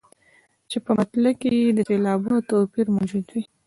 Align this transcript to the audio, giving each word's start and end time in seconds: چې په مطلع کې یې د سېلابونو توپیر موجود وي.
چې 0.69 0.77
په 0.85 0.91
مطلع 0.99 1.31
کې 1.41 1.49
یې 1.61 1.71
د 1.77 1.79
سېلابونو 1.89 2.37
توپیر 2.49 2.87
موجود 2.95 3.25
وي. 3.33 3.43